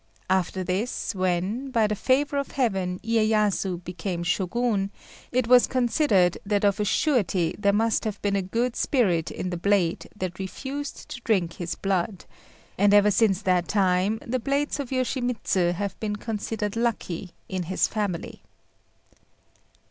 After 0.31 0.63
this, 0.63 1.13
when, 1.13 1.69
by 1.69 1.85
the 1.85 1.93
favour 1.93 2.37
of 2.37 2.53
Heaven, 2.53 2.99
Iyéyasu 3.03 3.83
became 3.83 4.23
Shogun, 4.23 4.89
it 5.31 5.45
was 5.45 5.67
considered 5.67 6.39
that 6.43 6.65
of 6.65 6.79
a 6.79 6.85
surety 6.85 7.53
there 7.59 7.71
must 7.71 8.03
have 8.05 8.19
been 8.23 8.35
a 8.35 8.41
good 8.41 8.75
spirit 8.75 9.29
in 9.29 9.51
the 9.51 9.57
blade 9.57 10.07
that 10.15 10.39
refused 10.39 11.07
to 11.09 11.21
drink 11.21 11.53
his 11.57 11.75
blood; 11.75 12.25
and 12.79 12.95
ever 12.95 13.11
since 13.11 13.43
that 13.43 13.67
time 13.67 14.17
the 14.25 14.39
blades 14.39 14.79
of 14.79 14.89
Yoshimitsu 14.89 15.73
have 15.73 15.99
been 15.99 16.15
considered 16.15 16.75
lucky 16.75 17.33
in 17.47 17.61
his 17.69 17.87
family. 17.87 18.41